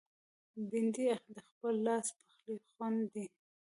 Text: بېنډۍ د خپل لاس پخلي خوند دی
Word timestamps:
بېنډۍ 0.69 1.05
د 1.35 1.37
خپل 1.47 1.75
لاس 1.87 2.07
پخلي 2.17 2.55
خوند 2.69 3.01
دی 3.13 3.25